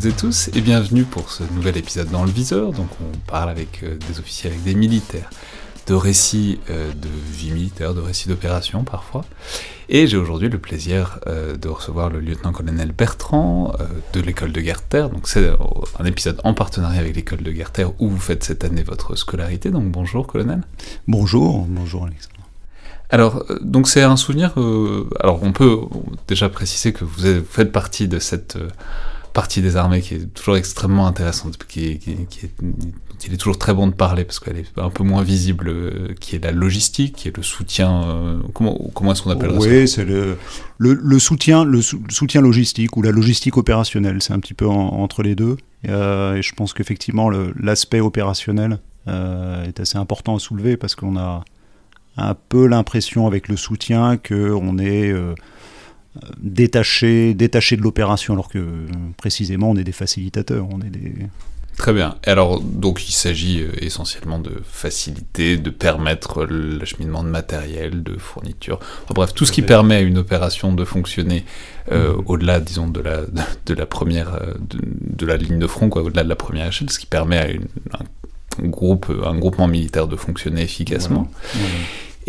[0.00, 2.72] Toutes et tous et bienvenue pour ce nouvel épisode dans le viseur.
[2.72, 5.28] Donc on parle avec euh, des officiers, avec des militaires,
[5.86, 9.26] de récits euh, de vie militaire, de récits d'opération parfois.
[9.90, 13.74] Et j'ai aujourd'hui le plaisir euh, de recevoir le lieutenant-colonel Bertrand
[14.14, 15.10] de l'école de guerre terre.
[15.10, 15.50] Donc c'est
[15.98, 19.16] un épisode en partenariat avec l'école de guerre terre où vous faites cette année votre
[19.16, 19.70] scolarité.
[19.70, 20.62] Donc bonjour colonel.
[21.08, 22.36] Bonjour, bonjour Alexandre.
[23.10, 24.54] Alors, donc c'est un souvenir.
[25.18, 25.76] alors, on peut
[26.26, 28.56] déjà préciser que vous, faites partie de cette
[29.32, 32.00] partie des armées qui est toujours extrêmement intéressante, qui, est,
[33.26, 36.14] il est toujours très bon de parler parce qu'elle est un peu moins visible, euh,
[36.20, 38.02] qui est la logistique, qui est le soutien.
[38.04, 39.58] Euh, comment comment est-ce qu'on appelle ça?
[39.58, 40.36] Oui, c'est le,
[40.78, 44.22] le, soutien, le, soutien logistique ou la logistique opérationnelle.
[44.22, 45.56] C'est un petit peu entre les deux.
[45.88, 51.44] Euh, et je pense qu'effectivement l'aspect opérationnel est assez important à soulever parce qu'on a
[52.16, 55.12] un peu l'impression avec le soutien qu'on est
[56.38, 58.64] détaché, détaché de l'opération, alors que
[59.16, 61.14] précisément on est des facilitateurs, on est des...
[61.80, 62.16] Très bien.
[62.26, 68.80] Alors, donc, il s'agit euh, essentiellement de faciliter, de permettre l'acheminement de matériel, de fourniture,
[69.08, 71.46] bref, tout ce qui permet à une opération de fonctionner
[71.90, 73.22] euh, au-delà, disons, de la,
[73.64, 76.90] de, la première, euh, de, la ligne de front, quoi, au-delà de la première échelle,
[76.90, 81.30] ce qui permet à un, groupe, un groupement militaire de fonctionner efficacement.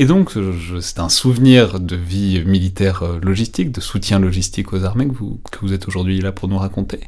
[0.01, 0.31] Et donc,
[0.79, 5.39] c'est un souvenir de vie militaire euh, logistique, de soutien logistique aux armées que vous,
[5.51, 7.01] que vous êtes aujourd'hui là pour nous raconter.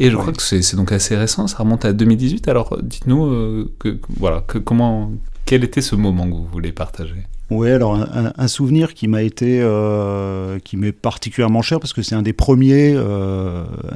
[0.00, 2.48] Et je crois que c'est donc assez récent, ça remonte à 2018.
[2.48, 5.12] Alors, dites-nous, euh, que, voilà, que, comment,
[5.44, 7.14] quel était ce moment que vous voulez partager?
[7.48, 12.16] Oui, alors un, souvenir qui m'a été, euh, qui m'est particulièrement cher parce que c'est
[12.16, 12.96] un des premiers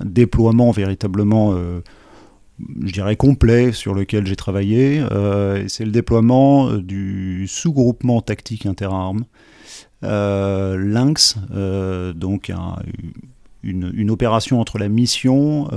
[0.04, 1.52] déploiements véritablement
[2.58, 5.00] je dirais, complet sur lequel j'ai travaillé.
[5.12, 9.24] Euh, c'est le déploiement euh, du sous-groupement tactique interarmes,
[10.04, 11.36] euh, Lynx,
[12.14, 12.52] donc
[13.62, 15.68] une, une, opération entre la mission,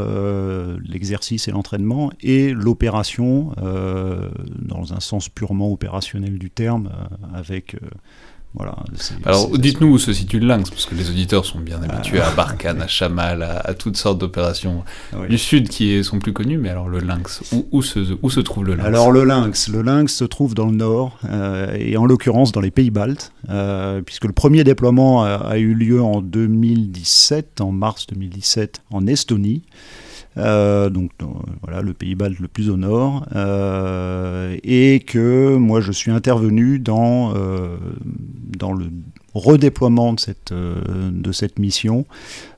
[0.84, 6.92] l'exercice et l'entraînement, et l'opération, dans un sens purement opérationnel du terme,
[7.34, 7.78] avec
[9.26, 12.32] alors dites-nous où se situe le Lynx, parce que les auditeurs sont bien habitués à
[12.32, 14.84] Barkhane, à Chamal, à, toutes sortes d'opérations
[15.30, 18.66] du Sud qui sont plus connues, mais alors le Lynx, où, se, où se trouve
[18.66, 18.88] le Lynx?
[18.88, 22.62] Alors le Lynx, le Lynx se trouve dans le Nord, euh, et en l'occurrence dans
[22.62, 28.08] les pays baltes, euh, puisque le premier déploiement a, eu lieu en 2017, en mars
[28.08, 29.62] 2017, en Estonie.
[30.38, 31.12] Euh, donc
[31.62, 36.80] voilà le pays balte le plus au nord, euh, et que moi je suis intervenu
[36.80, 37.78] dans, euh,
[38.58, 38.86] dans le
[39.34, 42.06] redéploiement de cette, de cette mission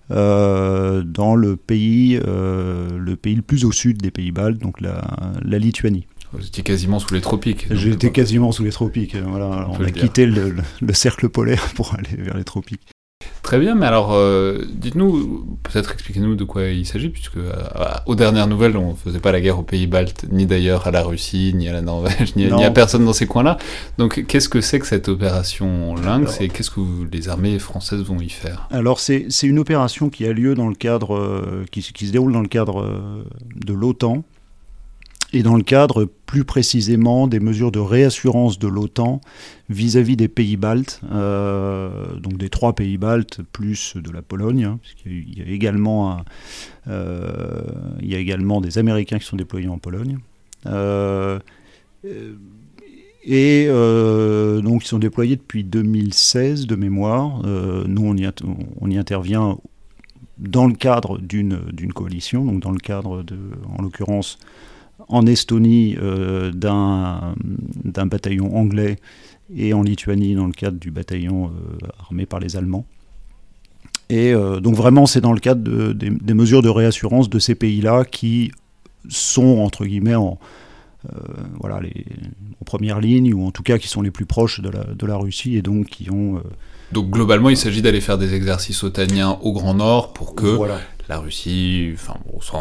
[0.10, 5.02] dans le pays, le pays le plus au sud des pays baltes, donc la,
[5.42, 6.06] la Lituanie.
[6.34, 7.68] Vous étiez quasiment sous les tropiques.
[7.72, 9.16] J'étais quasiment sous les tropiques.
[9.16, 9.68] Voilà.
[9.70, 12.91] On, a quitté le, le, cercle polaire pour aller vers les tropiques.
[13.44, 17.52] Très bien, mais alors, euh, dites-nous, peut-être expliquez-nous de quoi il s'agit, puisque euh,
[18.06, 20.92] aux dernières nouvelles, on ne faisait pas la guerre aux pays baltes, ni d'ailleurs à
[20.92, 23.58] la Russie, ni à la Norvège, ni, à personne dans ces coins-là.
[23.98, 26.82] Donc, qu'est-ce que c'est que cette opération Lynx et qu'est-ce que
[27.12, 28.68] les armées françaises vont y faire?
[28.70, 32.34] Alors, c'est une opération qui a lieu dans le cadre, euh, qui, qui, se déroule
[32.34, 32.86] dans le cadre
[33.56, 34.24] de l'OTAN,
[35.34, 39.22] et dans le cadre plus précisément des mesures de réassurance de l'OTAN
[39.70, 44.80] vis-à-vis des pays baltes, euh, donc des trois pays baltes plus de la Pologne, hein,
[44.82, 46.24] puisqu'il y a également
[46.88, 47.62] euh,
[48.02, 50.20] il y a également des Américains qui sont déployés en Pologne.
[50.68, 51.40] Euh,
[53.24, 57.42] et donc ils sont déployés depuis 2016 de mémoire.
[57.44, 58.28] nous on y,
[58.82, 59.58] on y intervient
[60.40, 63.38] dans le cadre d'une coalition, donc dans le cadre de,
[63.78, 64.40] en l'occurrence,
[65.08, 68.98] en Estonie euh, d'un bataillon anglais
[69.56, 72.86] et en Lituanie dans le cadre du bataillon euh, armé par les Allemands.
[74.10, 78.04] Et euh, donc vraiment, c'est dans le cadre des, mesures de réassurance de ces pays-là
[78.04, 78.52] qui
[79.08, 80.38] sont, entre guillemets, en,
[81.60, 82.06] voilà, les,
[82.62, 85.06] en première ligne, ou en tout cas qui sont les plus proches de la, de
[85.06, 86.42] la Russie, et donc qui ont...
[86.92, 90.58] donc globalement, il s'agit d'aller faire des exercices otaniens au Grand Nord pour que
[91.12, 92.16] la Russie, enfin,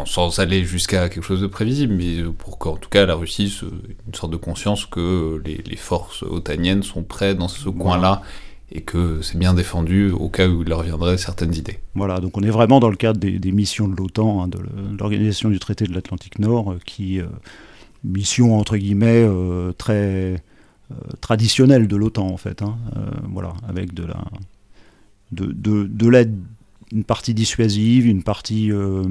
[0.05, 3.65] sans, aller jusqu'à quelque chose de prévisible, mais pour qu'en tout cas la Russie ait
[4.07, 8.21] une sorte de conscience que les, forces otaniennes sont prêtes dans ce coin-là
[8.73, 11.79] et que c'est bien défendu au cas où il leur viendrait certaines idées.
[11.95, 14.59] Voilà, donc on est vraiment dans le cadre des, missions de l'OTAN, hein, de
[14.99, 17.27] l'organisation du traité de l'Atlantique Nord, euh, qui, euh,
[18.03, 20.43] mission entre guillemets euh, très
[21.21, 22.77] traditionnelle de l'OTAN en fait, hein,
[23.29, 24.25] voilà, avec de la,
[25.31, 26.35] de, de, de l'aide
[26.91, 29.03] une partie dissuasive, une partie euh,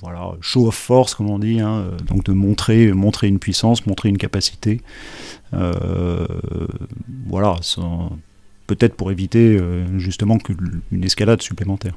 [0.00, 3.86] voilà, show of force, comme on dit, hein, euh, donc de montrer, montrer une puissance,
[3.86, 4.80] montrer une capacité.
[5.52, 6.26] Euh,
[7.26, 7.56] voilà,
[8.66, 9.58] peut-être pour éviter
[9.98, 10.38] justement
[10.92, 11.94] une escalade supplémentaire.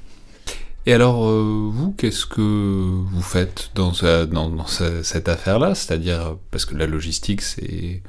[0.85, 5.75] Et alors, vous, qu'est-ce que vous faites dans, cette affaire-là?
[5.75, 8.01] C'est-à-dire, parce que la logistique, c'est.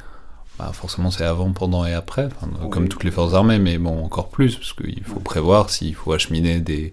[0.58, 2.28] Bah, forcément, c'est avant, pendant et après,
[2.70, 6.12] comme toutes les forces armées, mais bon, encore plus, parce qu'il faut prévoir s'il faut
[6.12, 6.92] acheminer des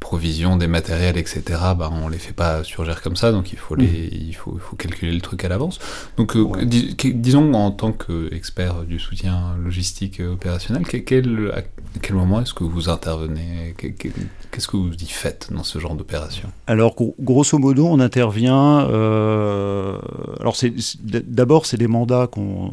[0.00, 1.42] provisions, des matériels, etc.,
[1.76, 4.28] bah, on les fait pas surgir comme ça, donc il faut, les, mm.
[4.28, 5.78] il faut, il faut calculer le truc à l'avance.
[6.16, 11.62] Donc, euh, disons, en tant qu'expert du soutien logistique opérationnel, quel, à
[12.00, 13.74] quel moment est-ce que vous intervenez?
[13.76, 16.50] Qu'est-ce que vous y faites dans ce genre d'opération?
[16.66, 18.86] Alors, grosso modo, on intervient.
[18.88, 19.98] Euh,
[20.40, 20.56] alors,
[21.02, 22.70] d'abord, c'est des mandats qu'on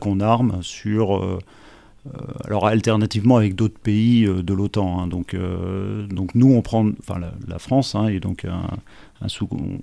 [0.00, 1.16] qu'on arme sur.
[1.16, 1.38] Euh,
[2.44, 5.00] alors alternativement avec d'autres pays euh, de l'OTAN.
[5.00, 5.06] Hein.
[5.06, 8.46] donc, euh, donc nous, on prend, enfin la, France, hein, et donc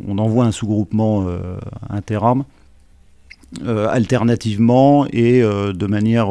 [0.08, 1.28] on envoie un sous-groupement
[1.90, 2.46] interarmes
[3.66, 6.30] alternativement et de manière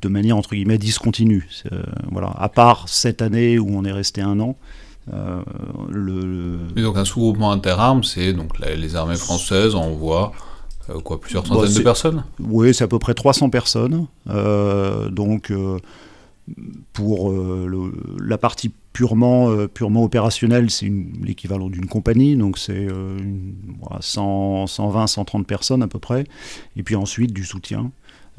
[0.00, 1.48] de manière entre guillemets discontinue.
[2.10, 4.56] voilà, à part cette année où on est resté un an.
[5.90, 6.58] le...
[6.76, 10.32] donc un sous-groupement interarmes, c'est donc les armées françaises envoient
[10.90, 14.06] euh, quoi, plusieurs bah, centaines de personnes Oui, c'est à peu près 300 personnes.
[14.28, 15.78] Euh, donc, euh,
[16.92, 17.34] pour
[18.20, 20.90] la partie purement, purement opérationnelle, c'est
[21.22, 22.88] l'équivalent d'une compagnie, donc c'est
[24.00, 26.24] 120, 130 personnes à peu près.
[26.76, 27.90] Et puis ensuite, du soutien.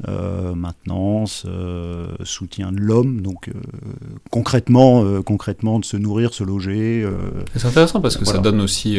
[0.08, 3.52] Euh, maintenance, euh, soutien de l'homme, donc euh,
[4.30, 7.06] concrètement, concrètement de se nourrir, se loger.
[7.54, 8.98] C'est intéressant parce que ça donne aussi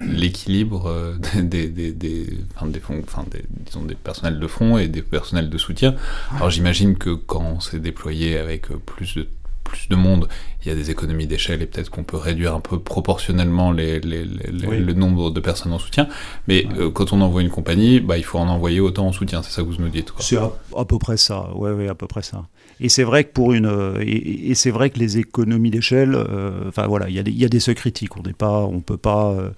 [0.00, 2.26] l'équilibre des, des, des,
[2.56, 5.94] enfin, des, enfin, des, disons, des personnels de front et des personnels de soutien.
[6.34, 9.28] Alors j'imagine que quand c'est déployé avec plus de
[9.74, 10.28] plus de monde,
[10.62, 14.00] il y a des économies d'échelle et peut-être qu'on peut réduire un peu proportionnellement les,
[14.00, 16.08] le nombre de personnes en soutien.
[16.48, 19.42] Mais euh, quand on envoie une compagnie, bah, il faut en envoyer autant en soutien.
[19.42, 20.12] C'est ça que vous nous dites.
[20.20, 21.50] C'est à, peu près ça.
[21.54, 22.46] Ouais, ouais, à peu près ça.
[22.80, 26.86] Et c'est vrai que pour une, et, c'est vrai que les économies d'échelle, euh, enfin
[26.86, 28.16] voilà, il y, a des, il y a des seuils critiques.
[28.16, 29.32] On n'est pas, on peut pas.
[29.32, 29.50] Euh,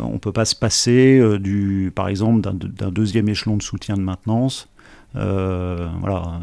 [0.00, 4.68] on peut pas se passer du, par exemple, d'un deuxième échelon de soutien de maintenance
[4.68, 4.75] euh,
[5.16, 6.38] voilà, euh,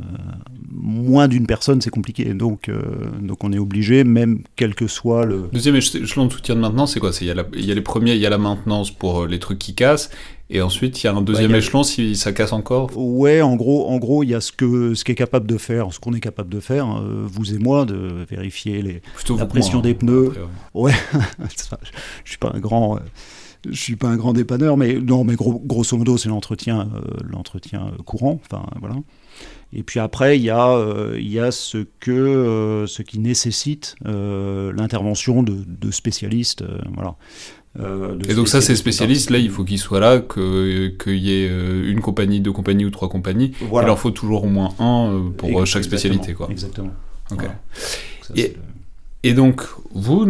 [0.72, 2.34] moins d'une personne, c'est compliqué.
[2.34, 2.82] Donc, euh,
[3.22, 5.50] donc on est obligé, même quel que soit le.
[5.52, 7.12] Deuxième échelon de soutien de maintenance, c'est quoi?
[7.22, 9.40] Il y, a il y a les premiers, il y a la maintenance pour les
[9.40, 10.10] trucs qui cassent,
[10.50, 13.56] et ensuite, il y a un deuxième bah, échelon si ça casse encore Ouais, en
[13.56, 16.14] gros, en gros, il y a ce que ce qu'est capable de faire, ce qu'on
[16.14, 19.02] est capable de faire, vous et moi, de vérifier les,
[19.38, 20.34] la pression des pneus.
[20.74, 20.94] ouais,
[22.24, 23.00] je suis pas un grand
[23.70, 27.92] je suis pas un grand dépanneur, mais non, mais grosso modo, c'est l'entretien, euh, l'entretien
[28.06, 28.40] courant.
[28.46, 28.96] Enfin, voilà.
[29.72, 33.20] Et puis après, il y a, euh, il y a ce, que, euh, ce qui
[33.20, 36.64] nécessite l'intervention de, de, spécialistes.
[36.94, 37.16] voilà.
[38.30, 42.02] et donc ça, ces spécialistes, là, il faut qu'ils soient là, qu'il y ait une
[42.02, 43.54] compagnie, deux compagnies ou trois compagnies.
[43.62, 46.34] Il en faut toujours au moins un pour chaque spécialité.
[46.34, 46.50] Quoi.
[46.52, 46.92] Exactement.
[48.36, 48.56] Et
[49.32, 49.62] donc,
[49.94, 50.28] vous,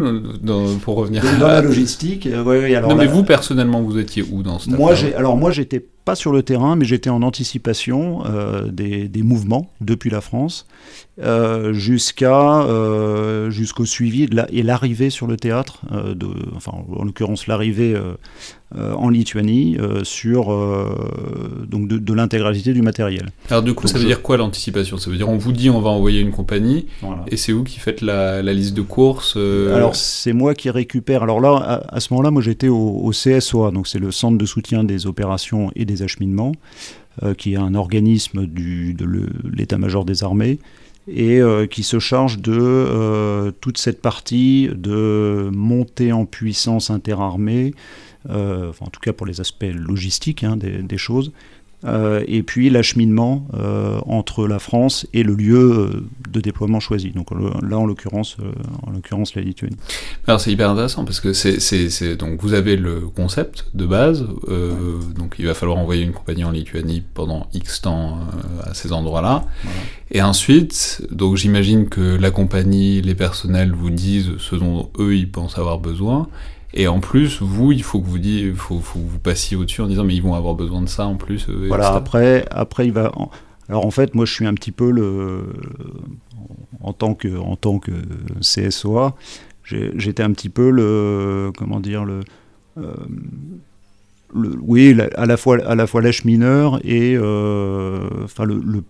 [0.83, 4.43] pour revenir dans la logistique, euh, oui, alors non, mais vous personnellement, vous étiez où
[4.43, 8.23] dans ce Moi, j'ai, alors moi, j'étais pas sur le terrain, mais j'étais en anticipation
[8.27, 10.67] euh, des, des, mouvements depuis la France
[11.19, 12.67] euh, jusqu'à
[13.49, 17.95] jusqu'au suivi de la, et l'arrivée sur le théâtre, de, enfin en l'occurrence l'arrivée
[18.75, 20.45] en Lituanie sur
[21.67, 23.29] donc de, l'intégralité du matériel.
[23.49, 24.97] Alors du coup, ça veut dire quoi l'anticipation?
[24.97, 26.87] Ça veut dire on vous dit on va envoyer une compagnie
[27.27, 31.23] et c'est vous qui faites la, la liste de courses Alors c'est moi qui récupère.
[31.23, 34.45] Alors là, à, ce moment-là, moi j'étais au, au, CSOA, donc c'est le Centre de
[34.45, 36.53] soutien des opérations et des acheminements,
[37.37, 39.05] qui est un organisme du, de
[39.51, 40.59] l'état-major des armées
[41.07, 47.73] et euh, qui se charge de euh, toute cette partie de montée en puissance interarmée,
[48.29, 51.31] euh, en tout cas pour les aspects logistiques hein, des, choses,
[51.85, 57.11] euh, et puis l'acheminement euh, entre la France et le lieu de déploiement choisi.
[57.11, 58.37] Donc là, en l'occurrence,
[58.87, 59.75] en l'occurrence la Lituanie.
[60.25, 64.25] Alors c'est hyper intéressant parce que c'est donc vous avez le concept de base,
[65.15, 68.19] donc il va falloir envoyer une compagnie en Lituanie pendant X temps
[68.63, 69.45] à ces endroits-là,
[70.11, 75.29] et ensuite, donc j'imagine que la compagnie, les personnels vous disent ce dont eux ils
[75.29, 76.29] pensent avoir besoin.
[76.73, 79.81] Et en plus, vous, il faut que vous dites, faut, faut que vous passiez au-dessus
[79.81, 81.47] en disant mais ils vont avoir besoin de ça en plus.
[81.49, 81.89] Euh, voilà.
[81.93, 83.11] Après, après il va.
[83.69, 85.43] Alors en fait, moi, je suis un petit peu le
[86.81, 87.91] en tant que en tant que
[88.41, 89.15] CSOA,
[89.63, 92.21] j'étais un petit peu le comment dire le
[92.77, 92.93] euh,
[94.35, 98.83] le, oui, à la fois à la fois l'achemineur et euh, enfin le, le,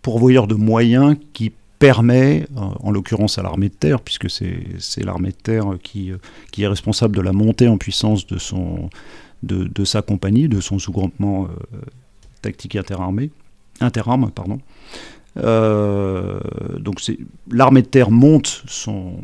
[0.00, 5.36] pourvoyeur de moyens qui permet, en l'occurrence à l'armée de terre, puisque c'est l'armée de
[5.36, 6.12] terre qui,
[6.50, 8.90] qui, est responsable de la montée en puissance de, son,
[9.42, 11.78] de, sa compagnie, de son sous-groupement euh,
[12.42, 13.30] tactique interarmé,
[13.80, 14.58] interarme, pardon,
[15.36, 17.02] donc
[17.50, 19.16] l'armée de terre monte son,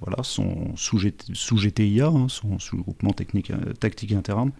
[0.00, 1.00] voilà, son sous,
[1.32, 3.50] sous GTIA, hein, son sous-groupement technique,
[3.80, 4.52] tactique interne,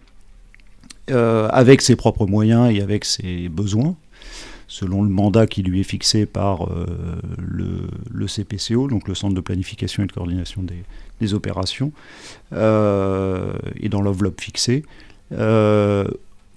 [1.07, 3.95] avec ses propres moyens et avec ses besoins
[4.67, 6.85] selon le mandat qui lui est fixé par euh,
[7.37, 10.63] le, CPCO, donc le Centre de planification et de coordination
[11.19, 11.91] des, opérations,
[12.53, 14.83] euh, et dans l'enveloppe fixée.
[15.31, 16.05] Euh,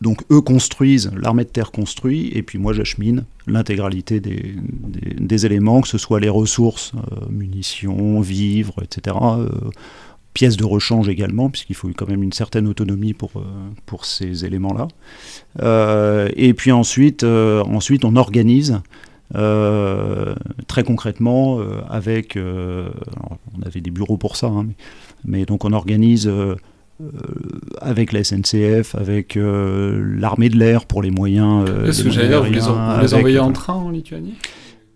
[0.01, 5.89] donc eux construisent, l'armée de terre construit, et puis moi j'achemine l'intégralité des, éléments, que
[5.89, 6.93] ce soit les ressources,
[7.31, 9.17] munitions, vivres, etc.,
[10.39, 13.43] pièces de rechange également, puisqu'il faut quand même une certaine autonomie pour, euh,
[13.87, 14.87] pour ces éléments-là.
[15.61, 18.81] Euh, et puis ensuite, euh, ensuite on organise
[19.33, 21.59] très concrètement
[21.91, 22.39] avec...
[22.39, 24.69] on avait des bureaux pour ça, hein,
[25.25, 26.31] mais, donc on organise...
[27.81, 31.69] avec la SNCF, avec l'armée de l'air pour les moyens.
[31.87, 34.35] Est-ce que j'allais dire, vous les, envoyez en train en Lituanie?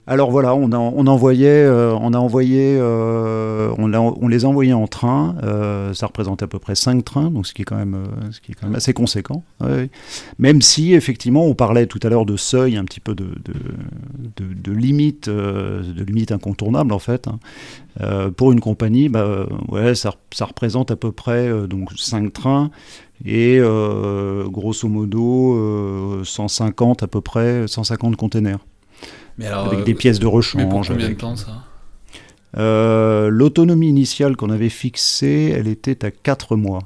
[0.07, 4.89] Alors voilà, on, on envoyait, on a envoyé, euh, euh, on, les a envoyés en
[4.89, 5.37] train.
[5.45, 7.97] Euh, ça représente à peu près 5 trains, donc ce qui est quand même,
[8.75, 9.45] assez conséquent.
[10.39, 15.29] Même si effectivement, on parlait tout à l'heure de seuil, un petit peu de, limite,
[15.29, 17.29] de limite incontournable en fait.
[17.29, 18.33] Hein.
[18.37, 19.47] pour une compagnie, bah,
[19.95, 22.71] ça, représente à peu près donc 5 trains
[23.25, 23.61] et
[24.47, 28.59] grosso modo 150 à peu près 150 containers
[29.41, 30.63] avec des euh, pièces de rechange.
[30.63, 31.65] Mais pour combien de temps ça?
[32.59, 36.81] Euh, L'autonomie initiale qu'on avait fixée, elle était à 4 mois.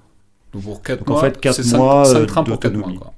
[0.52, 2.92] Donc pour 4 mois, en fait, 4 mois 5, trains pour 4 mois.
[2.96, 3.12] Quoi.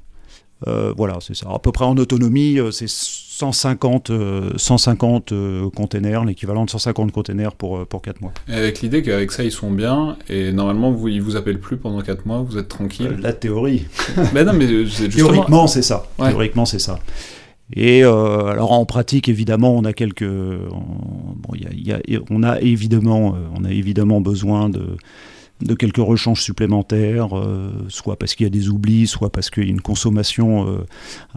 [0.66, 1.48] Euh, voilà, c'est ça.
[1.52, 4.10] À peu près en autonomie, c'est 150,
[4.56, 5.32] 150
[5.76, 8.32] containers, l'équivalent de 150 containers pour, pour 4 mois.
[8.48, 11.76] Et avec l'idée qu'avec ça, ils sont bien, et normalement, vous, ils vous appellent plus
[11.76, 13.18] pendant 4 mois, vous êtes tranquille.
[13.20, 13.86] la théorie.
[14.32, 15.10] mais non, mais justement...
[15.10, 16.08] Théoriquement, c'est ça.
[16.16, 16.98] Théoriquement, c'est ça.
[17.74, 23.34] Et euh, alors en pratique, évidemment, on a quelques, bon, y a, on a évidemment,
[23.34, 24.96] euh, on a évidemment besoin de,
[25.74, 29.66] quelques rechanges supplémentaires, euh, soit parce qu'il y a des oublis, soit parce qu'il y
[29.66, 30.66] a une consommation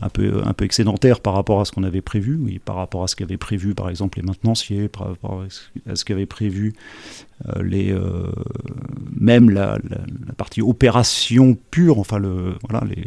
[0.01, 3.03] un, peu, un peu excédentaire par rapport à ce qu'on avait prévu, oui, par rapport
[3.03, 5.43] à ce qu'avaient prévu par exemple les maintenanciers, par rapport
[5.89, 6.73] à ce qu'avaient prévu
[7.61, 7.93] les,
[9.19, 13.03] même la, la, partie opération pure, enfin le, voilà, les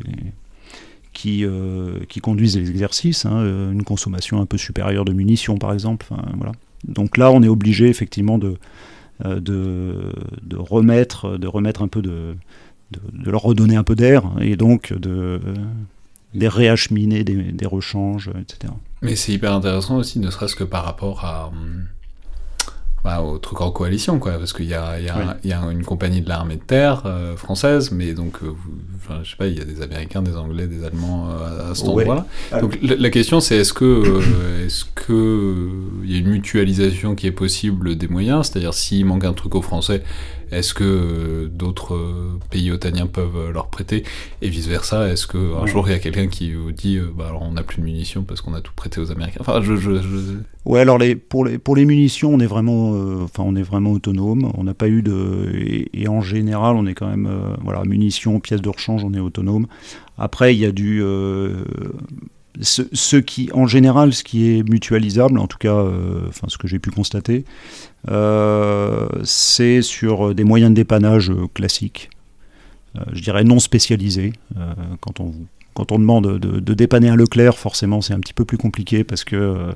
[1.15, 5.57] qui, euh, qui conduisent les exercices, hein, euh, une consommation un peu supérieure de munitions
[5.57, 6.07] par exemple.
[6.37, 6.53] voilà.
[6.87, 8.57] Donc là, on est obligé effectivement de,
[9.25, 12.37] euh, de, de, remettre, de remettre un peu de,
[12.91, 15.41] de, leur redonner un peu d'air et donc de,
[16.35, 18.73] des réacheminer des, des rechanges, etc.
[19.01, 21.87] Mais c'est hyper intéressant aussi, ne serait-ce que par rapport à, hum,
[23.05, 25.85] bah, au truc en coalition, quoi, parce qu'il y a, y, a, y a, une
[25.85, 28.55] compagnie de l'armée de terre euh, française, mais donc, euh,
[28.97, 31.75] enfin, je sais pas, il y a des Américains, des Anglais, des Allemands euh, à,
[31.75, 32.27] cet endroit-là.
[32.51, 34.23] Ah donc la, question, c'est est-ce que,
[34.65, 35.69] est-ce que
[36.03, 39.55] il y a une mutualisation qui est possible des moyens, c'est-à-dire s'il manque un truc
[39.55, 40.03] aux Français,
[40.55, 44.05] est-ce que euh, d'autres euh, pays otaniens peuvent euh, leur prêter?
[44.43, 47.53] Et vice-versa, est-ce qu'un jour il y a quelqu'un qui vous dit bah, alors on
[47.53, 49.41] n'a plus de munitions parce qu'on a tout prêté aux Américains?
[49.41, 49.75] Enfin, je,
[50.65, 52.93] Ouais, alors les, pour, les, pour les munitions, on est vraiment,
[53.23, 54.51] enfin, on est vraiment autonome.
[54.57, 55.51] On n'a pas eu de.
[55.93, 57.29] Et, en général, on est quand même.
[57.63, 59.67] voilà, munitions, pièces de rechange, on est autonome.
[60.17, 61.03] Après, il y a du
[62.61, 66.79] ce, qui, en général, ce qui est mutualisable, en tout cas, euh, ce que j'ai
[66.79, 67.45] pu constater,
[68.11, 72.11] euh, c'est sur des moyens de dépannage classiques,
[72.97, 74.33] euh, je dirais non spécialisés.
[75.01, 75.33] quand, on,
[75.75, 79.03] quand on demande de, de, dépanner un Leclerc, forcément, c'est un petit peu plus compliqué
[79.03, 79.73] parce que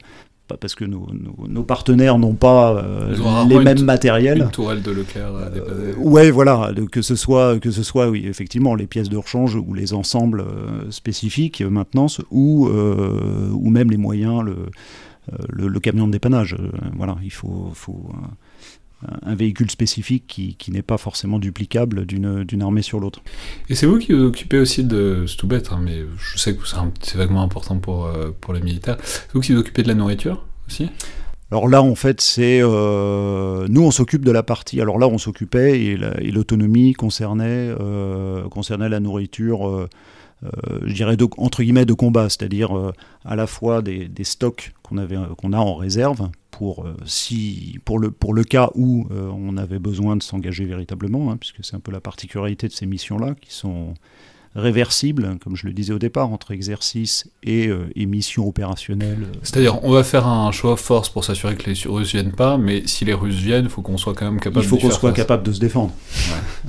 [0.57, 1.07] parce que nos,
[1.49, 4.43] nos, partenaires n'ont pas euh, les mêmes matériels.
[4.43, 8.26] Une tourelle de Leclerc à euh, ouais, voilà, que ce soit que ce soit oui,
[8.26, 13.97] effectivement les pièces de rechange ou les ensembles euh, spécifiques maintenance ou ou même les
[13.97, 16.57] moyens le, le, camion de dépannage.
[16.97, 18.11] voilà, il faut, faut
[19.23, 23.23] un véhicule spécifique qui, qui n'est pas forcément duplicable d'une armée sur l'autre.
[23.69, 26.57] Et c'est vous qui vous occupez aussi de, c'est tout bête, hein, mais je sais
[26.57, 29.88] que c'est vaguement important pour, euh, pour les militaires, c'est vous qui vous occupez de
[29.88, 30.88] la nourriture aussi?
[31.50, 34.83] Alors là, en fait, c'est euh, nous, on s'occupe de la partie.
[34.83, 39.88] Alors là, on s'occupait et l'autonomie concernait euh, concernait la nourriture euh,
[40.42, 42.92] je dirais, entre guillemets, de combat, c'est-à-dire euh,
[43.25, 47.99] à la fois des, stocks qu'on avait, qu'on a en réserve pour, euh, si, pour,
[47.99, 51.80] le, pour le cas où on avait besoin de s'engager véritablement, hein, puisque c'est un
[51.80, 53.95] peu la particularité de ces missions-là, qui sont
[54.55, 59.28] réversible, comme je le disais au départ, entre exercice et, euh, mission opérationnelle.
[59.43, 62.87] C'est-à-dire, on va faire un choix force pour s'assurer que les Russes viennent pas, mais
[62.87, 64.64] si les Russes viennent, il faut qu'on soit quand même capable.
[64.64, 65.93] Il faut qu'on soit capable de se défendre.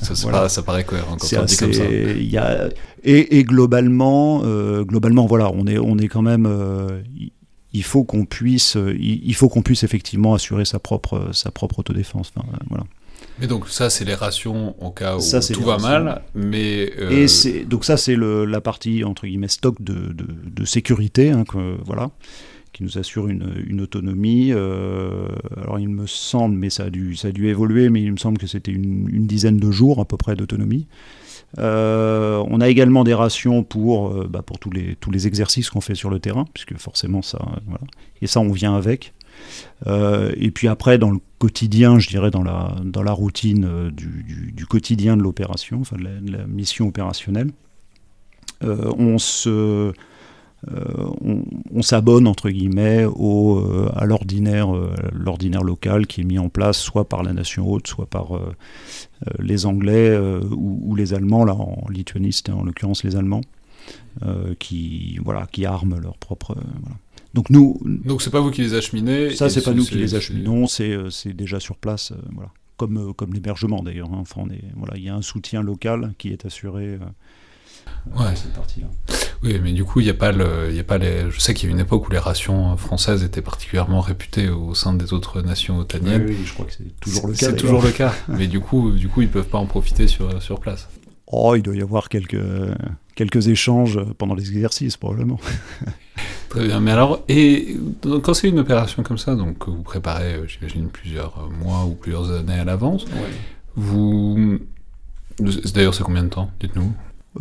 [0.01, 0.15] ça,
[0.49, 1.85] ça, paraît cohérent quand on dit comme ça.
[1.85, 2.69] Y a,
[3.03, 6.45] et, et, globalement, euh, globalement, voilà, on est, on est quand même.
[6.45, 7.01] Euh,
[7.71, 12.33] il faut qu'on puisse, il, faut qu'on puisse effectivement assurer sa propre, sa propre autodéfense.
[12.67, 12.83] voilà.
[13.39, 15.21] Mais donc ça, c'est les rations au cas où
[15.53, 16.23] tout va mal.
[16.35, 17.27] Mais Et
[17.65, 22.11] donc ça, c'est la partie entre guillemets stock de, de, sécurité, hein, que, voilà
[22.73, 24.51] qui nous assure une, autonomie.
[24.51, 28.11] Euh, alors il me semble, mais ça a, dû, ça a dû évoluer, mais il
[28.11, 30.87] me semble que c'était une, dizaine de jours à peu près d'autonomie.
[31.57, 35.69] Euh, on a également des rations pour, euh, bah, pour tous, les, tous les exercices
[35.69, 37.83] qu'on fait sur le terrain, puisque forcément ça, voilà.
[38.21, 39.13] Et ça, on vient avec.
[39.85, 45.17] Et puis après, dans le quotidien, je dirais dans la, dans la routine du, quotidien
[45.17, 47.51] de l'opération, enfin de la, mission opérationnelle,
[48.61, 49.93] on se
[50.67, 51.09] euh,
[51.73, 56.49] on, s'abonne entre guillemets au, euh, à l'ordinaire, euh, l'ordinaire local qui est mis en
[56.49, 58.31] place soit par la nation haute, soit par
[59.39, 60.17] les Anglais
[60.51, 63.41] ou, les Allemands, là en Lituanie c'était en l'occurrence les Allemands,
[64.59, 66.55] qui voilà qui arment leur propre
[67.33, 67.79] Donc nous.
[67.83, 69.35] Donc c'est pas vous qui les acheminez.
[69.35, 72.51] Ça c'est pas nous qui les acheminons, c'est déjà sur place, voilà.
[72.77, 74.09] Comme comme l'hébergement d'ailleurs.
[74.13, 74.19] Hein.
[74.21, 74.45] Enfin
[74.75, 76.97] voilà, il y a un soutien local qui est assuré.
[78.15, 78.35] ouais.
[78.35, 78.87] cette partie-là.
[79.41, 81.31] Oui, mais du coup, il n'y a pas le, y a pas les.
[81.31, 84.73] Je sais qu'il y a une époque où les rations françaises étaient particulièrement réputées au
[84.75, 86.25] sein des autres nations otaniennes.
[86.27, 87.45] Oui, je crois que c'est toujours le cas.
[87.45, 88.13] C'est toujours le cas.
[88.27, 90.89] mais du coup, du coup, ils peuvent pas en profiter sur, sur place.
[91.31, 92.41] Oh, il doit y avoir quelques,
[93.15, 95.39] quelques échanges pendant les exercices, probablement.
[96.49, 96.79] Très bien.
[96.79, 97.77] Mais alors, et
[98.23, 101.93] quand c'est une opération comme ça, donc que vous préparez, euh, j'imagine, plusieurs mois ou
[101.93, 103.05] plusieurs années à l'avance,
[103.75, 104.59] vous.
[105.39, 106.91] D'ailleurs, c'est combien de temps Dites-nous?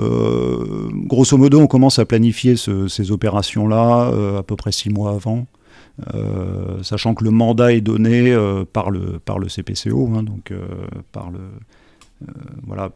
[0.00, 5.12] Euh, grosso modo, on commence à planifier ces opérations-là euh, à peu près six mois
[5.12, 5.46] avant,
[6.14, 8.36] euh, sachant que le mandat est donné
[8.72, 10.52] par, le, par le CPCO, hein, donc
[11.12, 11.40] par le,
[12.66, 12.90] voilà,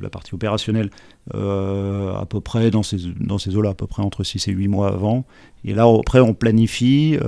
[0.00, 0.90] la partie opérationnelle,
[1.32, 4.68] à peu près dans ces, dans ces eaux-là, à peu près entre 6 et 8
[4.68, 5.24] mois avant.
[5.64, 7.18] Et là, après, on planifie,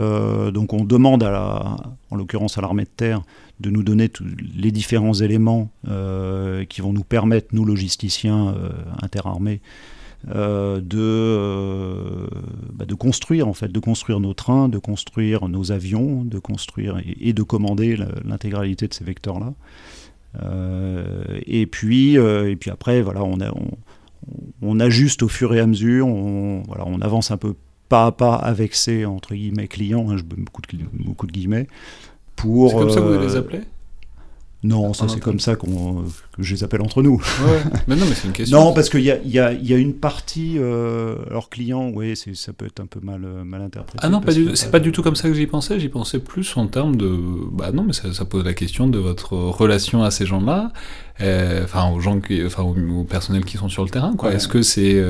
[0.52, 1.76] donc on demande, à la,
[2.10, 3.22] en l'occurrence à l'armée de terre,
[3.60, 4.24] de nous donner tous
[4.56, 8.70] les différents éléments euh, qui vont nous permettre, nous logisticiens euh,
[9.02, 9.60] interarmés,
[10.34, 12.28] euh, de,
[12.72, 17.00] bah, de construire en fait, de construire nos trains, de construire nos avions, de construire
[17.20, 19.52] et, de commander l'intégralité de ces vecteurs-là.
[20.34, 23.52] Et puis, et puis après, voilà, on, a,
[24.62, 27.54] on, ajuste au fur et à mesure, on, voilà, on avance un peu
[27.88, 31.66] pas à pas avec ces entre guillemets clients, hein, je beaucoup de, beaucoup de guillemets,
[32.68, 33.60] c'est comme ça que vous les euh, appelez?
[34.62, 36.04] Non, ça c'est comme ça qu'on,
[36.36, 37.16] que je les appelle entre nous.
[37.16, 38.60] Ouais, mais non, mais c'est une question.
[38.60, 42.14] non, parce qu'il y a, y, a, y a, une partie, euh, alors client, oui,
[42.14, 43.98] ça peut être un peu mal, euh, mal interprété.
[44.02, 44.20] Ah non,
[44.54, 45.80] c'est pas du tout comme ça que j'y pensais.
[45.80, 47.18] J'y pensais plus en termes de.
[47.52, 50.72] Bah non, mais ça, pose la question de votre relation à ces gens-là,
[51.18, 54.34] enfin aux gens, qui, enfin aux, personnels qui sont sur le terrain, quoi.
[54.34, 55.02] Est-ce que c'est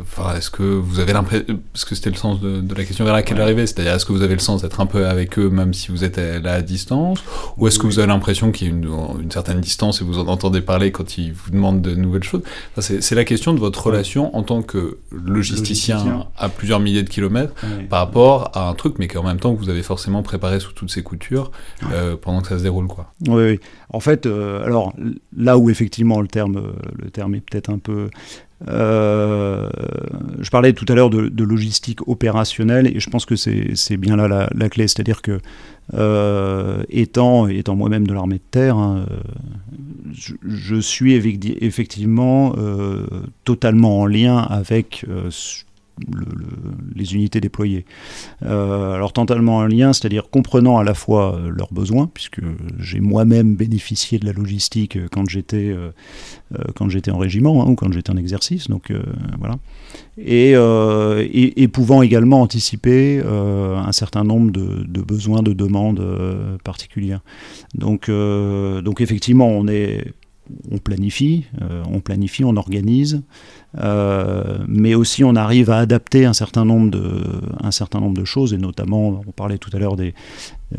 [0.00, 3.14] Enfin, est-ce que vous avez l'impression, parce que c'était le sens de, la question vers
[3.14, 3.66] laquelle ouais.
[3.66, 6.04] c'est-à-dire est-ce que vous avez le sens d'être un peu avec eux même si vous
[6.04, 7.22] êtes là à distance,
[7.56, 8.88] ou est-ce que vous avez l'impression qu'il y a une,
[9.20, 12.42] une, certaine distance et vous en entendez parler quand ils vous demandent de nouvelles choses?
[12.76, 17.08] Enfin, c'est, la question de votre relation en tant que logisticien, à plusieurs milliers de
[17.08, 17.54] kilomètres
[17.90, 20.90] par rapport à un truc, mais qu'en même temps vous avez forcément préparé sous toutes
[20.90, 21.50] ces coutures
[21.92, 23.12] euh, pendant que ça se déroule, quoi.
[23.26, 23.60] Oui, oui.
[23.90, 24.92] En fait, euh, alors
[25.36, 28.10] là où effectivement le terme, le terme est peut-être un peu
[28.66, 29.68] euh,
[30.40, 34.48] je parlais tout à l'heure de, logistique opérationnelle et je pense que c'est bien là
[34.52, 35.38] la, clé, c'est-à-dire que
[35.94, 39.06] euh, étant, moi-même de l'armée de terre, hein,
[40.12, 43.06] je, suis effectivement euh,
[43.44, 45.06] totalement en lien avec
[46.94, 47.84] les unités déployées.
[48.44, 52.40] Euh, alors totalement en lien, c'est-à-dire comprenant à la fois euh, leurs besoins, puisque
[52.78, 55.74] j'ai moi-même bénéficié de la logistique euh, quand j'étais
[56.74, 58.92] quand j'étais en régiment hein, ou quand j'étais en exercice, donc
[59.38, 59.56] voilà,
[60.16, 66.02] et, et, pouvant également anticiper un certain nombre de, de besoins, de demandes
[66.64, 67.20] particulières.
[67.74, 70.12] Donc donc effectivement, on est
[70.70, 71.44] on planifie,
[71.90, 73.22] on planifie, on organise,
[73.76, 79.32] euh, mais aussi on arrive à adapter un certain nombre de, choses, et notamment, on
[79.32, 80.14] parlait tout à l'heure des,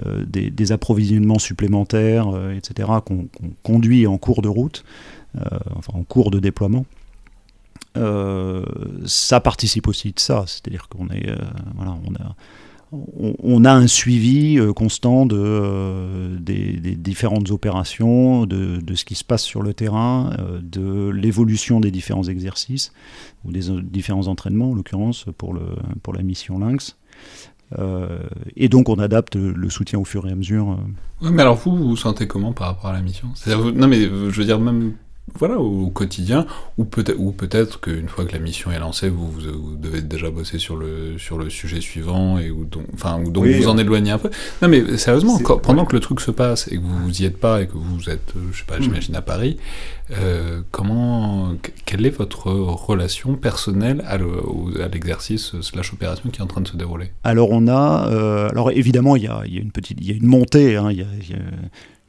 [0.05, 3.27] euh, approvisionnements supplémentaires, euh, etc., qu'on
[3.63, 4.83] conduit en cours de route,
[5.75, 6.85] enfin en cours de déploiement.
[9.05, 12.35] ça participe aussi de ça, c'est-à-dire qu'on est, a
[12.91, 19.23] on, a un suivi euh, constant de, euh, des, différentes opérations, de, ce qui se
[19.23, 22.91] passe sur le terrain, euh, de l'évolution des différents exercices,
[23.45, 25.57] ou des différents entraînements en l'occurrence pour,
[26.01, 26.97] pour la mission Lynx.
[28.55, 30.77] et donc on adapte le soutien au fur et à mesure.
[31.21, 33.29] mais alors vous, vous vous sentez comment par rapport à la mission?
[33.75, 34.93] Non mais je veux dire même
[35.37, 36.45] voilà, au quotidien,
[36.77, 40.29] ou peut-être, ou peut-être qu'une fois que la mission est lancée, vous, vous, devez déjà
[40.29, 44.11] bosser sur le, sur le sujet suivant, et où donc, enfin, donc vous en éloignez
[44.11, 44.29] un peu.
[44.61, 47.61] Non, mais sérieusement, pendant que le truc se passe et que vous y êtes pas
[47.61, 48.83] et que vous êtes, euh, je sais pas, hmm.
[48.83, 49.57] j'imagine à Paris,
[50.11, 51.53] euh, comment,
[51.85, 54.17] quelle est votre relation personnelle à
[54.87, 57.11] l'exercice slash opération qui est en train de se dérouler?
[57.23, 60.11] Alors on a, euh, alors évidemment il y a, y a, une petite, il y
[60.11, 61.41] a une montée, hein, il y a, y a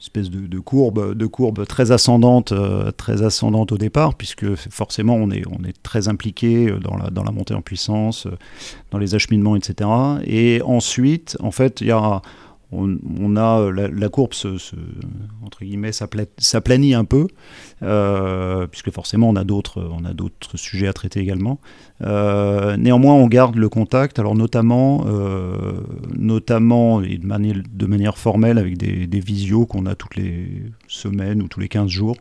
[0.00, 5.30] espèce de, courbe, de courbe très ascendante, euh, très ascendante au départ, puisque forcément on
[5.30, 8.30] est, on est très impliqué dans la, dans la montée en puissance, euh,
[8.90, 9.90] dans les acheminements, etc.
[10.24, 12.22] Et ensuite, en fait, il y a
[12.72, 14.33] on, a euh, la, courbe
[16.38, 17.26] s'aplanit un peu
[17.83, 21.61] euh, puisque forcément on a d'autres sujets à traiter également.
[22.02, 25.04] Euh, néanmoins on garde le contact alors notamment
[27.00, 31.68] de manière formelle avec des, des visios qu'on a toutes les semaines ou tous les
[31.68, 32.16] 15 jours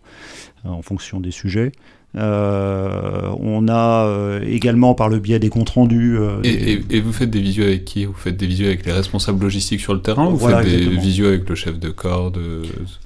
[0.64, 1.72] en fonction des sujets
[2.16, 6.18] euh, on a euh, également par le biais des comptes rendus.
[6.18, 8.06] Euh, et, vous faites des visios avec qui?
[8.06, 10.90] Vous faites des visios avec les responsables logistiques sur le terrain ou vous faites des
[10.98, 12.32] visios avec le chef de corps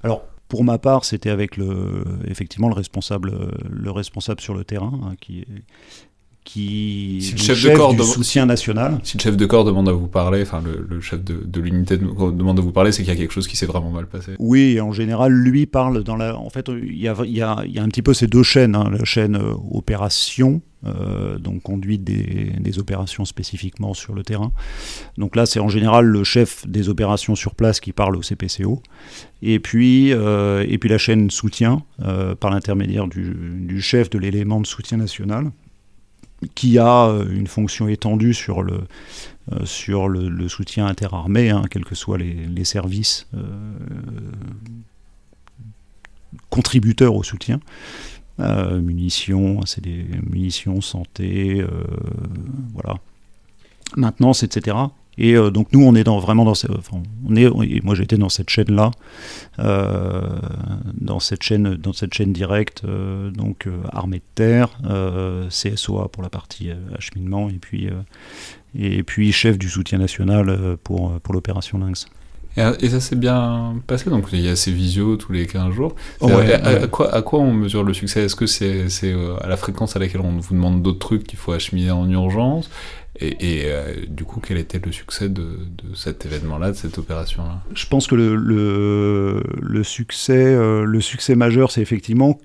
[0.04, 3.34] Alors pour ma part, c'était avec le, effectivement le responsable,
[3.70, 5.46] le responsable sur le terrain, hein, qui
[6.44, 9.00] qui si le chef, de corps du soutien national.
[9.04, 12.60] Si le chef de corps demande à vous parler, enfin le, chef de, l'unité demande
[12.60, 14.34] à vous parler, c'est qu'il y a quelque chose qui s'est vraiment mal passé.
[14.40, 16.38] Oui, en général, lui parle dans la.
[16.38, 18.28] En fait, il y a, il y a, il y a un petit peu ces
[18.28, 20.62] deux chaînes, hein, la chaîne euh, opération.
[20.86, 24.52] Euh, donc conduite des, des, opérations spécifiquement sur le terrain.
[25.18, 28.84] Donc là, c'est en général le chef des opérations sur place qui parle au CPCO.
[29.42, 31.84] Et puis, euh, et puis la chaîne soutien,
[32.42, 35.52] par l'intermédiaire du, du, chef de l'élément de soutien national,
[36.56, 38.82] qui a euh, une fonction étendue sur le,
[39.52, 43.42] euh, sur le, soutien interarmé, hein, quels que soient les, services euh,
[46.50, 47.60] contributeurs au soutien.
[48.40, 51.64] munitions, c'est des munitions, santé,
[52.74, 52.96] voilà,
[53.96, 54.76] maintenance, etc.
[55.18, 56.54] Et euh, donc nous, on est dans, vraiment dans,
[57.26, 58.92] on est, et moi j'étais dans cette chaîne là,
[59.60, 60.22] euh,
[61.00, 64.70] dans cette chaîne, dans cette chaîne directe, euh, donc armée de terre,
[65.50, 67.90] CSOA pour la partie acheminement, et puis
[68.78, 72.08] et puis chef du soutien national pour pour l'opération Lynx.
[72.56, 75.96] Et, ça s'est bien passé, donc il y a ces visios tous les 15 jours.
[76.22, 78.26] à, quoi, à, quoi, on mesure le succès?
[78.26, 78.86] Est-ce que c'est
[79.42, 82.70] à la fréquence à laquelle on vous demande d'autres trucs qu'il faut acheminer en urgence?
[83.20, 85.60] Et, euh, du coup, quel était le succès de,
[85.96, 87.62] cet événement-là, de cette opération-là?
[87.76, 92.40] Je pense que le, le, succès, euh, le succès majeur, c'est effectivement.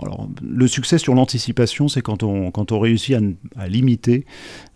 [0.00, 3.16] Alors, le succès sur l'anticipation, c'est quand on, quand on réussit
[3.56, 4.24] à, limiter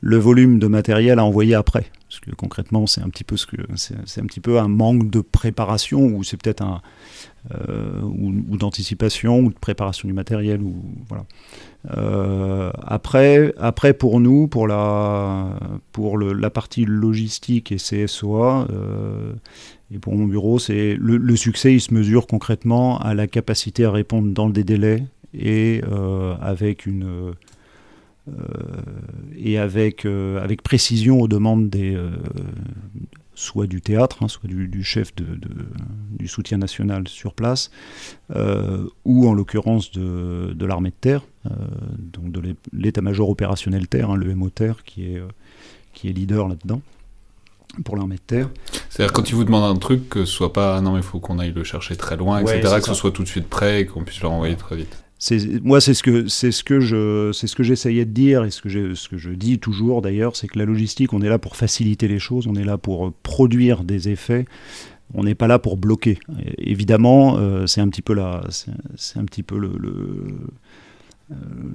[0.01, 1.87] le volume de matériel à envoyer après.
[2.17, 5.11] Parce que concrètement, c'est un petit peu ce que c'est un petit peu un manque
[5.11, 6.81] de préparation ou c'est peut-être un
[7.55, 10.75] euh, ou, d'anticipation ou de préparation du matériel ou
[11.09, 11.27] voilà.
[11.97, 15.59] Euh, après, après pour nous, pour la
[15.93, 19.33] pour le, la partie logistique et CSOA euh,
[19.91, 23.91] et pour mon bureau, c'est le, succès, il se mesure concrètement à la capacité à
[23.91, 25.83] répondre dans des délais et
[26.41, 27.35] avec une
[29.37, 31.97] et avec, avec précision aux demandes des,
[33.37, 35.25] soit du théâtre, hein, soit du, chef de,
[36.11, 37.71] du soutien national sur place,
[38.35, 41.51] euh, ou en l'occurrence de, l'armée de terre, euh,
[41.99, 45.29] donc de l'état-major opérationnel terre, hein, le MOTER, qui est, euh,
[45.93, 46.81] qui est leader là-dedans
[47.85, 48.49] pour l'armée de terre.
[48.89, 51.21] C'est-à-dire quand ils vous demandent un truc, que ce soit pas non mais il faut
[51.21, 53.87] qu'on aille le chercher très loin, etc., que ce soit tout de suite prêt et
[53.87, 55.06] qu'on puisse le renvoyer très vite
[55.63, 58.51] moi c'est ce que c'est ce que je c'est ce que j'essayais de dire et
[58.51, 61.29] ce que je ce que je dis toujours d'ailleurs c'est que la logistique on est
[61.29, 64.45] là pour faciliter les choses on est là pour produire des effets.
[65.15, 66.19] On n'est pas là pour bloquer.
[66.59, 68.43] Évidemment euh, c'est un petit peu là
[68.97, 69.71] c'est un petit peu le,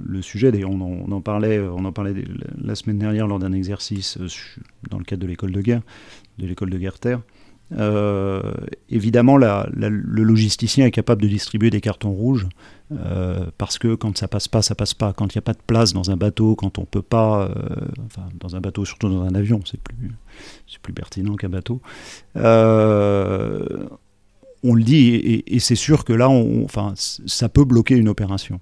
[0.06, 0.52] le, sujet.
[0.52, 2.14] D'ailleurs on, on, en parlait on en parlait
[2.62, 4.28] la semaine dernière lors d'un exercice euh,
[4.90, 5.82] dans le cadre de l'école de guerre
[6.38, 7.22] de l'école de guerre terre
[7.78, 8.42] euh,
[8.88, 9.88] évidemment, le
[10.22, 12.48] logisticien est capable de distribuer des cartons rouges
[12.92, 15.12] euh, parce que quand ça passe pas, ça passe pas.
[15.12, 17.54] Quand il n'y a pas de place dans un bateau, quand on peut pas, euh,
[18.38, 20.10] dans un bateau, surtout dans un avion, c'est plus,
[20.82, 21.80] plus pertinent qu'un bateau.
[22.34, 22.40] on
[24.74, 28.60] le dit et, c'est sûr que là, on, enfin, ça peut bloquer une opération.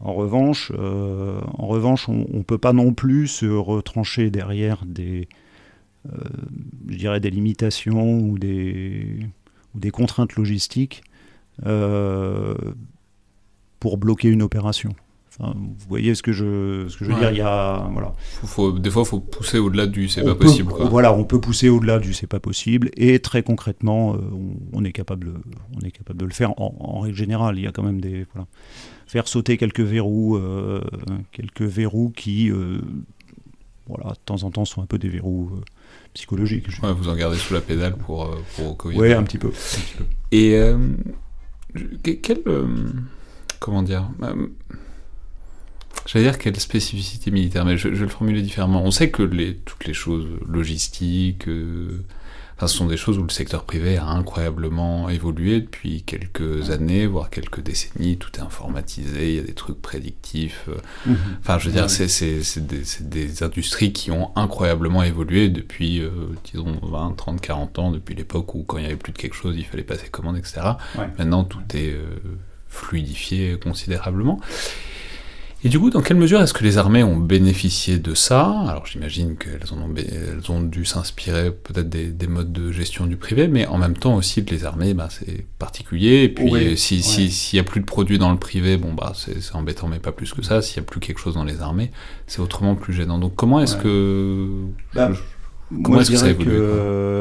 [0.00, 5.28] En revanche, en revanche, on ne peut pas non plus se retrancher derrière des
[6.88, 9.26] je dirais, des limitations ou des,
[9.74, 11.02] ou des contraintes logistiques
[11.66, 12.54] euh,
[13.80, 14.94] pour bloquer une opération.
[15.38, 17.30] vous voyez ce que je, ce que je veux dire.
[17.30, 18.12] Il y a, voilà.
[18.44, 20.72] Faut, des fois, il faut pousser au-delà du c'est pas possible.
[20.90, 22.90] Voilà, on peut pousser au-delà du c'est pas possible.
[22.96, 24.18] Et très concrètement, euh,
[24.72, 25.34] on, est capable,
[25.76, 26.52] on est capable de le faire.
[26.60, 28.26] En, règle générale, il y a quand même des.
[28.34, 28.46] Voilà,
[29.06, 30.80] faire sauter quelques verrous, euh,
[31.32, 32.80] quelques verrous qui, euh,
[33.86, 35.50] voilà, de temps en temps, sont un peu des verrous
[36.18, 36.66] psychologiques.
[36.82, 39.48] vous en gardez sous la pédale pour, pour Oui, un petit peu.
[39.48, 40.04] Un petit peu.
[40.32, 40.60] Et
[42.22, 42.38] quel.
[43.60, 44.08] comment dire
[46.06, 48.82] J'allais dire quelle spécificité militaire, mais je, vais le formuler différemment.
[48.82, 51.46] On sait que les, toutes les choses logistiques,
[52.62, 57.06] euh, ce sont des choses où le secteur privé a incroyablement évolué depuis quelques années,
[57.06, 58.16] voire quelques décennies.
[58.18, 60.68] Tout est informatisé, il y a des trucs prédictifs.
[60.68, 60.76] Euh.
[61.06, 61.16] Mhm.
[61.40, 66.10] Enfin, je veux dire, c'est des, des, industries qui ont incroyablement évolué depuis, euh,
[66.44, 69.36] disons, 20, 30, 40 ans, depuis l'époque où quand il n'y avait plus de quelque
[69.36, 70.60] chose, il fallait passer commande, etc.
[71.18, 71.96] Maintenant, tout est
[72.68, 74.40] fluidifié considérablement.
[75.64, 78.48] Et du coup, dans quelle mesure est-ce que les armées ont bénéficié de ça?
[78.68, 83.48] Alors j'imagine qu'elles ont, elles ont dû s'inspirer peut-être des, modes de gestion du privé,
[83.48, 86.22] mais en même temps aussi les armées, bah, c'est particulier.
[86.22, 89.54] Et puis s'il si, n'y a plus de produits dans le privé, bon bah c'est
[89.54, 90.62] embêtant, mais pas plus que ça.
[90.62, 91.90] S'il n'y a plus quelque chose dans les armées,
[92.28, 93.18] c'est autrement plus gênant.
[93.18, 94.46] Donc comment est-ce que...
[94.94, 95.10] Bah,
[95.82, 96.62] comment est-ce que ça évolue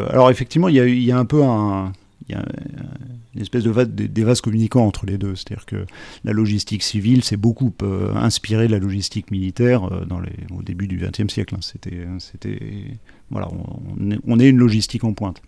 [0.09, 1.91] Alors effectivement, il y, y a, un peu un...
[2.29, 2.45] Y a,
[3.37, 5.35] une espèce de des, vases communicants entre les deux.
[5.35, 5.85] C'est-à-dire que
[6.23, 10.63] la logistique civile s'est beaucoup euh, inspirée de la logistique militaire euh, dans les, au
[10.63, 11.53] début du XXe siècle.
[11.55, 11.59] Hein.
[11.61, 12.59] C'était, c'était,
[13.29, 13.47] voilà,
[14.25, 15.41] on, est, une logistique en pointe.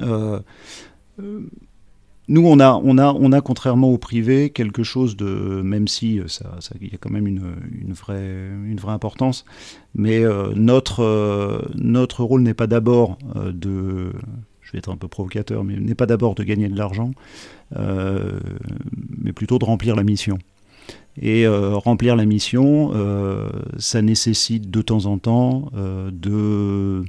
[0.00, 0.40] Euh,
[2.26, 6.16] nous, on a, on, a, on a, contrairement au privé, quelque chose de, même si
[6.16, 9.44] il ça, y a quand même une, une, vraie, une vraie importance,
[9.94, 10.22] mais
[10.54, 14.12] notre, notre rôle n'est pas d'abord de
[14.68, 17.12] je vais être un peu provocateur, mais n'est pas d'abord de gagner de l'argent,
[17.78, 18.38] euh,
[19.16, 20.38] mais plutôt de remplir la mission.
[21.20, 25.70] Et euh, remplir la mission, euh, ça nécessite de temps en temps
[26.12, 27.02] de,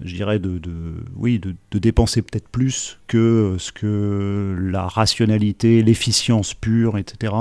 [0.00, 0.62] je dirais, de,
[1.14, 7.34] oui, de, dépenser peut-être plus que ce que la rationalité, l'efficience pure, etc.,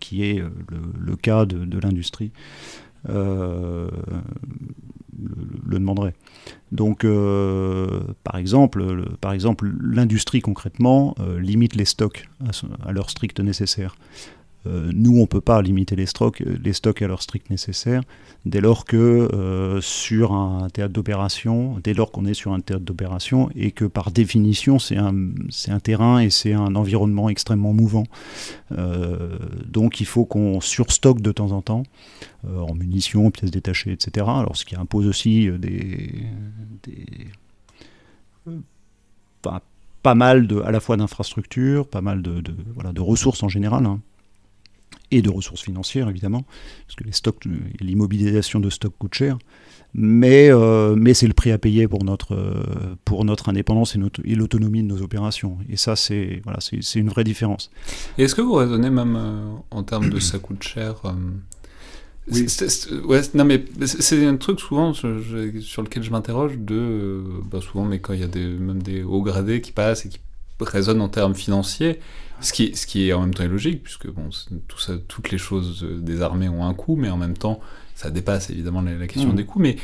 [0.00, 0.42] qui est
[0.98, 2.32] le, cas de, l'industrie,
[5.18, 6.14] le, demanderait.
[6.70, 8.82] Donc, euh, par exemple,
[9.80, 12.28] l'industrie concrètement euh, limite les stocks
[12.84, 13.96] à, leur strict nécessaire.
[14.66, 18.02] Euh, nous, on ne peut pas limiter les stocks, les stocks à leur strict nécessaire,
[18.46, 23.50] dès lors que sur un théâtre d'opération, dès lors qu'on est sur un théâtre d'opération,
[23.54, 25.14] et que par définition, c'est un,
[25.68, 28.04] un, terrain et c'est un environnement extrêmement mouvant.
[28.70, 31.84] donc, il faut qu'on surstocke de temps en temps,
[32.44, 34.26] en munitions, pièces détachées, etc.
[34.28, 36.26] Alors, ce qui impose aussi des,
[40.02, 42.42] pas, mal de, à la fois d'infrastructures, pas mal de,
[42.74, 44.00] voilà, de ressources en général, hein,
[45.10, 46.44] et de ressources financières évidemment,
[46.86, 47.44] parce que les stocks,
[47.80, 49.38] l'immobilisation de stocks coûte cher.
[49.94, 52.34] Mais, euh, mais c'est le prix à payer pour notre,
[53.04, 55.58] pour notre indépendance et, et l'autonomie de nos opérations.
[55.68, 57.70] Et ça, c'est voilà, c'est une vraie différence.
[58.16, 61.10] Et est-ce que vous raisonnez même euh, en termes de ça coûte cher euh,
[62.30, 62.46] oui.
[63.04, 67.84] ouais, non mais c'est un truc souvent sur lequel je m'interroge de euh, bah souvent
[67.84, 70.20] mais quand il y a des, même des hauts gradés qui passent et qui
[70.60, 71.98] résonnent en termes financiers,
[72.42, 74.28] ce qui, ce qui est en même temps illogique puisque bon
[74.68, 77.60] tout ça, toutes les choses des armées ont un coût, mais en même temps
[77.94, 79.36] ça dépasse évidemment la, question mmh.
[79.36, 79.60] des coûts.
[79.60, 79.76] Mais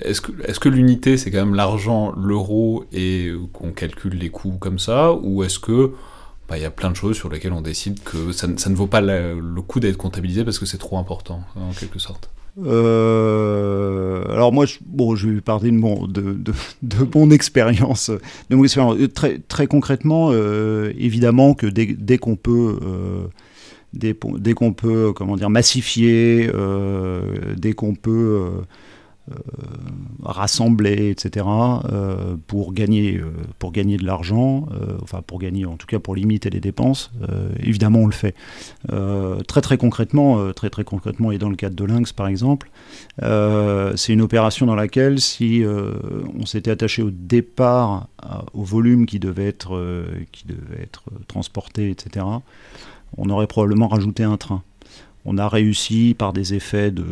[0.00, 4.58] est-ce que, est que l'unité c'est quand même l'argent, l'euro et qu'on calcule les coûts
[4.58, 5.92] comme ça, ou est-ce que
[6.48, 8.86] bah, il y a plein de choses sur lesquelles on décide que ça, ne vaut
[8.86, 12.28] pas le, coup d'être comptabilisé parce que c'est trop important, en quelque sorte?
[12.58, 16.36] Euh, alors moi, je, bon, je vais parler de mon, de,
[16.82, 18.10] de, mon expérience.
[18.10, 22.78] Euh, très, très concrètement, euh, évidemment que dès, dès qu'on peut...
[23.92, 26.50] dès, dès qu'on peut comment dire massifier,
[27.56, 28.50] dès qu'on peut
[29.30, 29.34] euh,
[30.24, 33.30] rassembler, etc., euh, pour, gagner, euh,
[33.60, 34.66] pour gagner de l'argent,
[35.00, 37.12] enfin pour gagner, en tout cas pour limiter les dépenses,
[37.60, 38.34] évidemment on le fait.
[39.46, 42.70] très très concrètement, très très concrètement, et dans le cadre de Lynx par exemple,
[43.20, 45.64] c'est une opération dans laquelle si
[46.38, 48.08] on s'était attaché au départ
[48.54, 52.26] au volume qui devait être, qui devait être transporté, etc.,
[53.18, 54.62] on aurait probablement rajouté un train.
[55.24, 57.04] On a réussi par des effets de,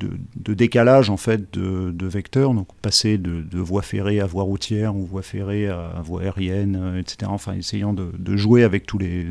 [0.00, 5.04] de, décalage en fait de, vecteurs, donc passer de, voie ferrée à voie routière ou
[5.04, 7.30] voie ferrée à, voie aérienne, euh, etc.
[7.32, 9.26] Enfin, essayant de, jouer avec tous les,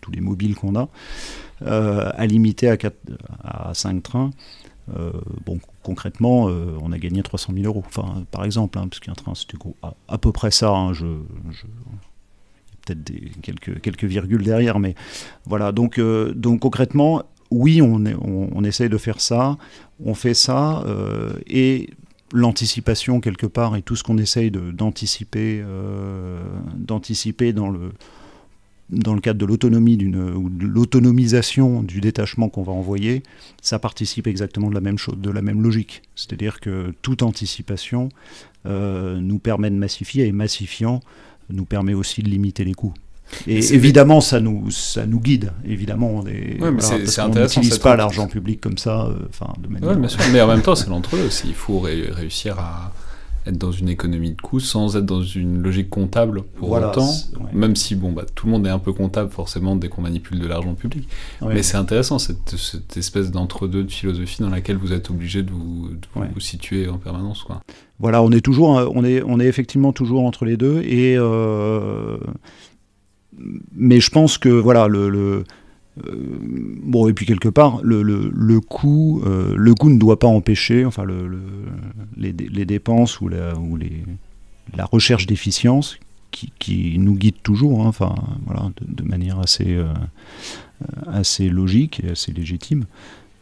[0.00, 0.88] tous, les mobiles qu'on a,
[1.62, 2.96] euh, à limiter à, 4,
[3.42, 4.30] à 5 trains.
[4.96, 5.12] Euh,
[5.44, 9.34] bon, concrètement, on a gagné 300 000 euros, enfin, par exemple, hein, parce qu'un train,
[9.34, 10.70] c'était à, à, peu près ça.
[10.70, 11.06] Hein, je,
[12.86, 13.12] peut-être
[13.42, 14.94] quelques, quelques virgules derrière, mais
[15.44, 15.72] voilà.
[15.72, 19.56] Donc, donc concrètement, oui, on, essaye de faire ça,
[20.04, 20.84] on fait ça,
[21.46, 21.90] et
[22.32, 25.64] l'anticipation quelque part et tout ce qu'on essaye d'anticiper
[26.76, 27.92] d'anticiper dans le
[28.90, 33.22] dans le cadre de l'autonomie d'une ou de l'autonomisation du détachement qu'on va envoyer,
[33.60, 36.02] ça participe exactement de la même chose, de la même logique.
[36.14, 38.08] C'est-à-dire que toute anticipation
[38.66, 41.00] euh, nous permet de massifier et massifiant
[41.50, 42.94] nous permet aussi de limiter les coûts.
[43.46, 45.52] Et évidemment, ça nous, ça nous guide.
[45.66, 49.96] Évidemment, on est, n'utilise pas l'argent public comme ça, euh, enfin, de manière.
[49.96, 50.20] bien sûr.
[50.32, 51.48] Mais en même temps, c'est l'entre-deux aussi.
[51.48, 52.92] Il faut réussir à,
[53.48, 57.10] être dans une économie de coûts sans être dans une logique comptable pour autant,
[57.52, 60.38] même si bon, bah, tout le monde est un peu comptable forcément dès qu'on manipule
[60.38, 61.08] de l'argent public.
[61.42, 65.50] Mais c'est intéressant cette, cette espèce d'entre-deux de philosophie dans laquelle vous êtes obligé de
[65.50, 67.42] vous, vous situer en permanence.
[67.42, 67.60] Quoi.
[67.98, 70.82] Voilà, on est, toujours, on, est, on est effectivement toujours entre les deux.
[70.82, 72.18] Et, euh,
[73.74, 75.44] mais je pense que voilà, le
[76.06, 76.38] euh,
[76.82, 80.26] bon, et puis quelque part, le, le, le coût, euh, le coût ne doit pas
[80.26, 81.40] empêcher, enfin, le,
[82.16, 84.04] les, les, dépenses ou la, ou les,
[84.76, 85.98] la recherche d'efficience
[86.30, 88.14] qui, qui, nous guide toujours, hein, enfin,
[88.46, 89.86] voilà, de, manière assez, euh,
[91.06, 92.84] assez logique et assez légitime.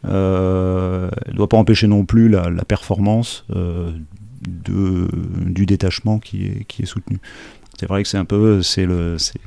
[0.03, 5.09] Ne doit pas empêcher non plus la, la performance de,
[5.45, 7.19] du détachement qui est, qui est soutenu.
[7.79, 9.39] C'est vrai que c'est un peu, c'est le, c'est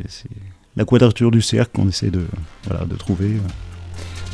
[0.77, 2.25] la quadrature du cercle qu'on essaie de,
[2.65, 3.33] voilà, de trouver.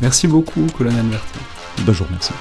[0.03, 1.41] Merci beaucoup, colonel Bertrand.
[1.85, 2.33] Bonjour, merci.